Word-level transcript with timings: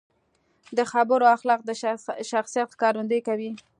د 0.77 0.79
خبرو 0.91 1.25
اخلاق 1.35 1.61
د 1.65 1.71
شخصیت 2.31 2.67
ښکارندويي 2.75 3.21
کوي. 3.27 3.49